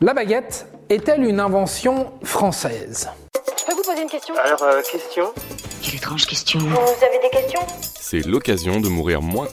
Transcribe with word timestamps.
La 0.00 0.14
baguette 0.14 0.66
est-elle 0.88 1.24
une 1.24 1.40
invention 1.40 2.12
française 2.22 3.08
Je 3.58 3.64
peux 3.64 3.74
vous 3.74 3.82
poser 3.82 4.02
une 4.02 4.08
question 4.08 4.34
Alors, 4.44 4.62
euh, 4.62 4.80
question 4.82 5.32
Quelle 5.82 5.96
étrange 5.96 6.26
question. 6.26 6.58
Vous 6.60 7.04
avez 7.04 7.18
des 7.22 7.30
questions 7.30 7.60
C'est 8.00 8.26
l'occasion 8.26 8.80
de 8.80 8.88
mourir 8.88 9.22
moins. 9.22 9.48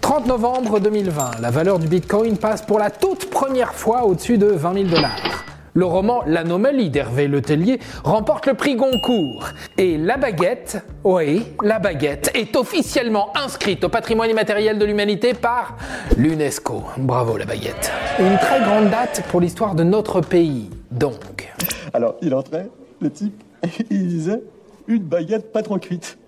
30 0.00 0.26
novembre 0.26 0.80
2020, 0.80 1.40
la 1.40 1.50
valeur 1.50 1.78
du 1.78 1.86
Bitcoin 1.86 2.36
passe 2.36 2.62
pour 2.62 2.78
la 2.78 2.90
toute 2.90 3.30
première 3.30 3.74
fois 3.74 4.04
au-dessus 4.04 4.38
de 4.38 4.46
20 4.46 4.74
000 4.74 4.84
dollars. 4.86 5.39
Le 5.80 5.86
roman 5.86 6.22
L'Anomalie 6.26 6.90
d'Hervé 6.90 7.26
Letellier 7.26 7.78
remporte 8.04 8.46
le 8.46 8.52
prix 8.52 8.74
Goncourt. 8.76 9.48
Et 9.78 9.96
la 9.96 10.18
baguette, 10.18 10.84
oui, 11.04 11.46
la 11.62 11.78
baguette, 11.78 12.30
est 12.34 12.54
officiellement 12.54 13.32
inscrite 13.34 13.82
au 13.82 13.88
patrimoine 13.88 14.28
immatériel 14.28 14.78
de 14.78 14.84
l'humanité 14.84 15.32
par 15.32 15.78
l'UNESCO. 16.18 16.84
Bravo 16.98 17.38
la 17.38 17.46
baguette. 17.46 17.90
Une 18.18 18.36
très 18.36 18.60
grande 18.60 18.90
date 18.90 19.24
pour 19.30 19.40
l'histoire 19.40 19.74
de 19.74 19.82
notre 19.82 20.20
pays, 20.20 20.68
donc. 20.90 21.50
Alors, 21.94 22.16
il 22.20 22.34
entrait, 22.34 22.68
le 23.00 23.10
type, 23.10 23.42
et 23.64 23.68
il 23.88 24.06
disait 24.06 24.42
une 24.86 25.04
baguette 25.04 25.50
pas 25.50 25.62
trop 25.62 25.78
cuite. 25.78 26.18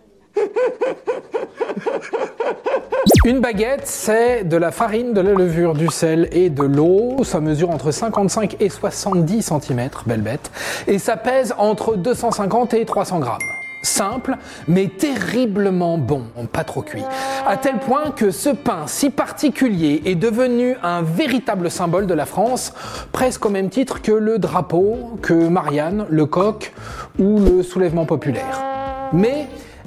Une 3.24 3.38
baguette, 3.38 3.86
c'est 3.86 4.42
de 4.42 4.56
la 4.56 4.72
farine, 4.72 5.12
de 5.12 5.20
la 5.20 5.30
levure, 5.30 5.74
du 5.74 5.86
sel 5.86 6.28
et 6.32 6.50
de 6.50 6.64
l'eau. 6.64 7.22
Ça 7.22 7.38
mesure 7.38 7.70
entre 7.70 7.92
55 7.92 8.56
et 8.58 8.68
70 8.68 9.42
cm, 9.42 9.90
belle 10.06 10.22
bête. 10.22 10.50
Et 10.88 10.98
ça 10.98 11.16
pèse 11.16 11.54
entre 11.56 11.94
250 11.94 12.74
et 12.74 12.84
300 12.84 13.20
grammes. 13.20 13.38
Simple, 13.84 14.36
mais 14.66 14.88
terriblement 14.88 15.98
bon, 15.98 16.24
pas 16.52 16.64
trop 16.64 16.82
cuit. 16.82 17.04
À 17.46 17.56
tel 17.56 17.78
point 17.78 18.10
que 18.10 18.32
ce 18.32 18.48
pain 18.48 18.88
si 18.88 19.08
particulier 19.08 20.02
est 20.04 20.16
devenu 20.16 20.74
un 20.82 21.02
véritable 21.02 21.70
symbole 21.70 22.08
de 22.08 22.14
la 22.14 22.26
France, 22.26 22.72
presque 23.12 23.46
au 23.46 23.50
même 23.50 23.70
titre 23.70 24.02
que 24.02 24.10
le 24.10 24.40
drapeau, 24.40 25.16
que 25.22 25.32
Marianne, 25.32 26.06
le 26.08 26.26
coq 26.26 26.72
ou 27.20 27.38
le 27.38 27.62
soulèvement 27.62 28.04
populaire. 28.04 28.64
Mais 29.12 29.46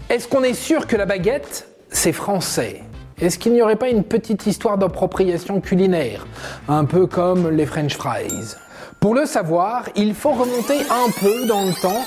est-ce 0.09 0.29
qu'on 0.29 0.43
est 0.43 0.53
sûr 0.53 0.87
que 0.87 0.95
la 0.95 1.05
baguette, 1.05 1.67
c'est 1.89 2.13
français? 2.13 2.81
Est-ce 3.17 3.39
qu'il 3.39 3.53
n'y 3.53 3.61
aurait 3.61 3.77
pas 3.77 3.87
une 3.87 4.03
petite 4.03 4.45
histoire 4.45 4.77
d'appropriation 4.77 5.61
culinaire 5.61 6.27
Un 6.67 6.83
peu 6.83 7.07
comme 7.07 7.49
les 7.49 7.65
French 7.65 7.95
fries? 7.95 8.55
Pour 8.99 9.15
le 9.15 9.25
savoir, 9.25 9.85
il 9.95 10.13
faut 10.13 10.31
remonter 10.31 10.79
un 10.89 11.09
peu 11.21 11.45
dans 11.47 11.63
le 11.63 11.71
temps, 11.81 12.03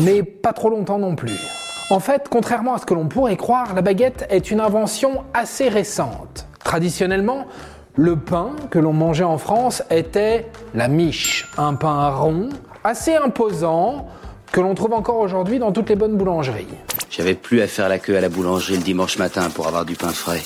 mais 0.00 0.22
pas 0.22 0.52
trop 0.52 0.68
longtemps 0.68 0.98
non 0.98 1.16
plus. 1.16 1.38
En 1.88 1.98
fait, 1.98 2.26
contrairement 2.28 2.74
à 2.74 2.78
ce 2.78 2.84
que 2.84 2.92
l'on 2.92 3.08
pourrait 3.08 3.38
croire, 3.38 3.74
la 3.74 3.80
baguette 3.80 4.26
est 4.28 4.50
une 4.50 4.60
invention 4.60 5.24
assez 5.32 5.70
récente. 5.70 6.46
Traditionnellement, 6.62 7.46
le 7.96 8.16
pain 8.16 8.50
que 8.70 8.78
l'on 8.78 8.92
mangeait 8.92 9.24
en 9.24 9.38
France 9.38 9.82
était 9.90 10.46
la 10.74 10.88
miche, 10.88 11.50
un 11.56 11.72
pain 11.72 12.10
rond, 12.10 12.50
assez 12.84 13.14
imposant, 13.14 14.08
que 14.52 14.60
l'on 14.60 14.74
trouve 14.74 14.92
encore 14.92 15.20
aujourd'hui 15.20 15.58
dans 15.58 15.72
toutes 15.72 15.88
les 15.88 15.96
bonnes 15.96 16.16
boulangeries. 16.16 16.66
J'avais 17.10 17.34
plus 17.34 17.60
à 17.60 17.66
faire 17.66 17.88
la 17.88 17.98
queue 17.98 18.16
à 18.16 18.20
la 18.20 18.28
boulangerie 18.28 18.76
le 18.76 18.82
dimanche 18.82 19.18
matin 19.18 19.50
pour 19.50 19.66
avoir 19.66 19.84
du 19.84 19.96
pain 19.96 20.10
frais. 20.10 20.42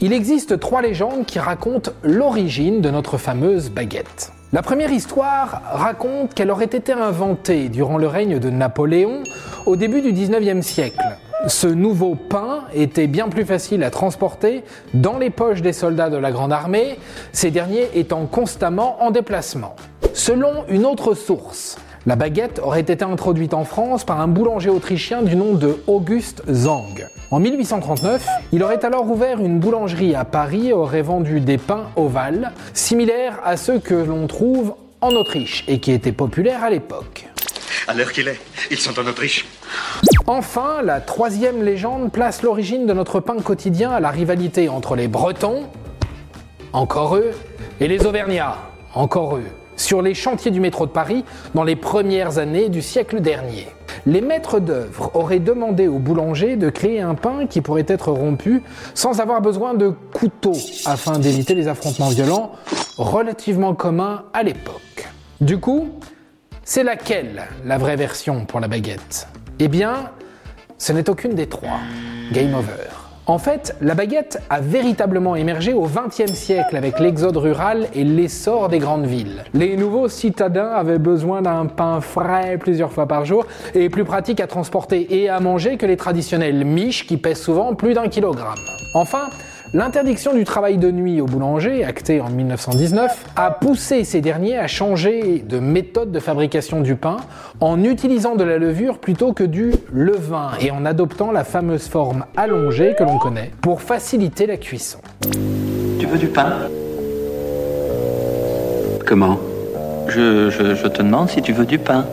Il 0.00 0.12
existe 0.12 0.58
trois 0.58 0.82
légendes 0.82 1.26
qui 1.26 1.38
racontent 1.38 1.92
l'origine 2.02 2.80
de 2.80 2.90
notre 2.90 3.18
fameuse 3.18 3.70
baguette. 3.70 4.32
La 4.52 4.62
première 4.62 4.90
histoire 4.90 5.62
raconte 5.70 6.34
qu'elle 6.34 6.50
aurait 6.50 6.64
été 6.64 6.92
inventée 6.92 7.68
durant 7.68 7.98
le 7.98 8.08
règne 8.08 8.40
de 8.40 8.50
Napoléon 8.50 9.22
au 9.64 9.76
début 9.76 10.02
du 10.02 10.12
19e 10.12 10.60
siècle. 10.62 11.18
Ce 11.46 11.68
nouveau 11.68 12.16
pain 12.16 12.64
était 12.74 13.06
bien 13.06 13.28
plus 13.28 13.44
facile 13.44 13.84
à 13.84 13.90
transporter 13.90 14.64
dans 14.92 15.18
les 15.18 15.30
poches 15.30 15.62
des 15.62 15.72
soldats 15.72 16.10
de 16.10 16.16
la 16.16 16.32
Grande 16.32 16.52
Armée, 16.52 16.98
ces 17.30 17.52
derniers 17.52 17.90
étant 17.94 18.26
constamment 18.26 19.00
en 19.04 19.12
déplacement. 19.12 19.76
Selon 20.14 20.64
une 20.68 20.84
autre 20.84 21.14
source, 21.14 21.76
la 22.06 22.14
baguette 22.14 22.60
aurait 22.60 22.80
été 22.80 23.04
introduite 23.04 23.52
en 23.52 23.64
France 23.64 24.04
par 24.04 24.20
un 24.20 24.28
boulanger 24.28 24.70
autrichien 24.70 25.22
du 25.22 25.34
nom 25.34 25.54
de 25.54 25.82
Auguste 25.88 26.42
Zang. 26.48 27.04
En 27.32 27.40
1839, 27.40 28.24
il 28.52 28.62
aurait 28.62 28.84
alors 28.84 29.10
ouvert 29.10 29.40
une 29.40 29.58
boulangerie 29.58 30.14
à 30.14 30.24
Paris 30.24 30.68
et 30.68 30.72
aurait 30.72 31.02
vendu 31.02 31.40
des 31.40 31.58
pains 31.58 31.90
ovales, 31.96 32.52
similaires 32.74 33.40
à 33.44 33.56
ceux 33.56 33.80
que 33.80 33.94
l'on 33.94 34.28
trouve 34.28 34.74
en 35.00 35.10
Autriche 35.10 35.64
et 35.66 35.80
qui 35.80 35.90
étaient 35.90 36.12
populaires 36.12 36.62
à 36.62 36.70
l'époque. 36.70 37.26
À 37.88 37.94
l'heure 37.94 38.12
qu'il 38.12 38.28
est, 38.28 38.40
ils 38.70 38.78
sont 38.78 38.98
en 39.00 39.06
Autriche. 39.06 39.44
Enfin, 40.28 40.82
la 40.84 41.00
troisième 41.00 41.64
légende 41.64 42.12
place 42.12 42.42
l'origine 42.42 42.86
de 42.86 42.92
notre 42.92 43.18
pain 43.18 43.36
quotidien 43.40 43.90
à 43.90 43.98
la 43.98 44.10
rivalité 44.10 44.68
entre 44.68 44.94
les 44.94 45.08
Bretons, 45.08 45.64
encore 46.72 47.16
eux, 47.16 47.32
et 47.80 47.88
les 47.88 48.06
Auvergnats, 48.06 48.56
encore 48.94 49.36
eux 49.36 49.44
sur 49.76 50.02
les 50.02 50.14
chantiers 50.14 50.50
du 50.50 50.60
métro 50.60 50.86
de 50.86 50.90
Paris 50.90 51.24
dans 51.54 51.64
les 51.64 51.76
premières 51.76 52.38
années 52.38 52.68
du 52.68 52.82
siècle 52.82 53.20
dernier. 53.20 53.68
Les 54.06 54.20
maîtres 54.20 54.60
d'œuvre 54.60 55.10
auraient 55.14 55.40
demandé 55.40 55.88
au 55.88 55.98
boulanger 55.98 56.56
de 56.56 56.70
créer 56.70 57.00
un 57.00 57.14
pain 57.14 57.46
qui 57.46 57.60
pourrait 57.60 57.86
être 57.88 58.12
rompu 58.12 58.62
sans 58.94 59.20
avoir 59.20 59.40
besoin 59.40 59.74
de 59.74 59.92
couteau 60.12 60.52
afin 60.84 61.18
d'éviter 61.18 61.54
les 61.54 61.68
affrontements 61.68 62.08
violents 62.08 62.52
relativement 62.98 63.74
communs 63.74 64.24
à 64.32 64.42
l'époque. 64.42 65.08
Du 65.40 65.58
coup, 65.58 65.90
c'est 66.64 66.84
laquelle 66.84 67.44
la 67.64 67.78
vraie 67.78 67.96
version 67.96 68.44
pour 68.44 68.60
la 68.60 68.68
baguette? 68.68 69.28
Eh 69.58 69.68
bien, 69.68 70.10
ce 70.78 70.92
n'est 70.92 71.08
aucune 71.10 71.34
des 71.34 71.48
trois. 71.48 71.80
Game 72.32 72.54
over. 72.54 72.95
En 73.28 73.38
fait, 73.38 73.74
la 73.80 73.96
baguette 73.96 74.40
a 74.50 74.60
véritablement 74.60 75.34
émergé 75.34 75.72
au 75.72 75.88
XXe 75.88 76.32
siècle 76.34 76.76
avec 76.76 77.00
l'exode 77.00 77.36
rural 77.36 77.88
et 77.92 78.04
l'essor 78.04 78.68
des 78.68 78.78
grandes 78.78 79.06
villes. 79.06 79.42
Les 79.52 79.76
nouveaux 79.76 80.08
citadins 80.08 80.68
avaient 80.68 81.00
besoin 81.00 81.42
d'un 81.42 81.66
pain 81.66 82.00
frais 82.00 82.56
plusieurs 82.56 82.92
fois 82.92 83.08
par 83.08 83.24
jour 83.24 83.44
et 83.74 83.88
plus 83.88 84.04
pratique 84.04 84.38
à 84.38 84.46
transporter 84.46 85.20
et 85.22 85.28
à 85.28 85.40
manger 85.40 85.76
que 85.76 85.86
les 85.86 85.96
traditionnelles 85.96 86.64
miches 86.64 87.04
qui 87.04 87.16
pèsent 87.16 87.42
souvent 87.42 87.74
plus 87.74 87.94
d'un 87.94 88.06
kilogramme. 88.06 88.60
Enfin, 88.94 89.28
L'interdiction 89.74 90.32
du 90.32 90.44
travail 90.44 90.78
de 90.78 90.90
nuit 90.92 91.20
au 91.20 91.26
boulanger, 91.26 91.84
actée 91.84 92.20
en 92.20 92.30
1919, 92.30 93.26
a 93.34 93.50
poussé 93.50 94.04
ces 94.04 94.20
derniers 94.20 94.56
à 94.56 94.68
changer 94.68 95.40
de 95.46 95.58
méthode 95.58 96.12
de 96.12 96.20
fabrication 96.20 96.80
du 96.80 96.94
pain 96.94 97.16
en 97.60 97.82
utilisant 97.82 98.36
de 98.36 98.44
la 98.44 98.58
levure 98.58 98.98
plutôt 98.98 99.32
que 99.32 99.42
du 99.42 99.72
levain 99.92 100.50
et 100.60 100.70
en 100.70 100.86
adoptant 100.86 101.32
la 101.32 101.42
fameuse 101.42 101.88
forme 101.88 102.26
allongée 102.36 102.94
que 102.96 103.02
l'on 103.02 103.18
connaît 103.18 103.50
pour 103.60 103.82
faciliter 103.82 104.46
la 104.46 104.56
cuisson. 104.56 104.98
Tu 105.98 106.06
veux 106.06 106.18
du 106.18 106.28
pain? 106.28 106.52
Comment? 109.04 109.38
Je, 110.08 110.48
je, 110.50 110.76
je 110.76 110.86
te 110.86 111.02
demande 111.02 111.28
si 111.28 111.42
tu 111.42 111.52
veux 111.52 111.66
du 111.66 111.78
pain. 111.78 112.06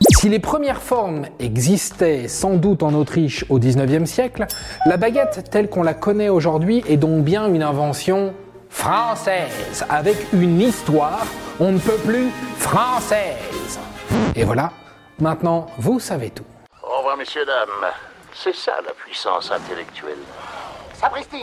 Si 0.00 0.28
les 0.28 0.38
premières 0.38 0.80
formes 0.80 1.26
existaient 1.40 2.28
sans 2.28 2.54
doute 2.54 2.82
en 2.82 2.94
Autriche 2.94 3.44
au 3.48 3.58
19e 3.58 4.06
siècle, 4.06 4.46
la 4.86 4.96
baguette 4.96 5.50
telle 5.50 5.68
qu'on 5.68 5.82
la 5.82 5.94
connaît 5.94 6.28
aujourd'hui 6.28 6.84
est 6.88 6.96
donc 6.96 7.24
bien 7.24 7.52
une 7.52 7.62
invention 7.62 8.32
française, 8.70 9.84
avec 9.88 10.16
une 10.32 10.60
histoire, 10.60 11.26
on 11.58 11.72
ne 11.72 11.78
peut 11.78 11.98
plus 12.06 12.30
française. 12.58 13.78
Et 14.36 14.44
voilà, 14.44 14.72
maintenant 15.18 15.66
vous 15.78 15.98
savez 15.98 16.30
tout. 16.30 16.44
Au 16.82 16.98
revoir 16.98 17.16
messieurs, 17.16 17.44
dames. 17.44 17.90
C'est 18.34 18.54
ça 18.54 18.74
la 18.84 18.92
puissance 18.92 19.50
intellectuelle. 19.50 20.18
Sapristi 20.94 21.42